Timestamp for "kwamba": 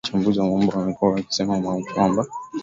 1.95-2.25